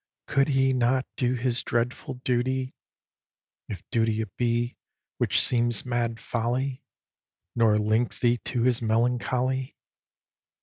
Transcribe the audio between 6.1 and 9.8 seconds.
folly) Nor link thee to his melancholy?